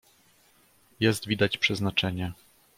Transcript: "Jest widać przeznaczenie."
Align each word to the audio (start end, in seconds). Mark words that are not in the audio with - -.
"Jest 0.99 1.27
widać 1.27 1.57
przeznaczenie." 1.57 2.33